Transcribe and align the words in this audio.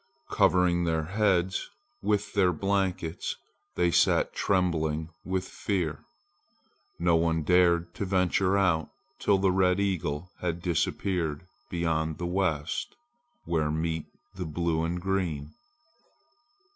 Covering 0.31 0.83
their 0.85 1.03
heads 1.03 1.69
with 2.01 2.33
their 2.33 2.51
blankets, 2.51 3.35
they 3.75 3.91
sat 3.91 4.33
trembling 4.33 5.11
with 5.23 5.47
fear. 5.47 6.03
No 6.97 7.15
one 7.15 7.43
dared 7.43 7.93
to 7.93 8.05
venture 8.05 8.57
out 8.57 8.89
till 9.19 9.37
the 9.37 9.51
red 9.51 9.79
eagle 9.79 10.31
had 10.39 10.63
disappeared 10.63 11.43
beyond 11.69 12.17
the 12.17 12.25
west, 12.25 12.95
where 13.45 13.69
meet 13.69 14.07
the 14.33 14.45
blue 14.45 14.83
and 14.83 14.99
green. 14.99 15.53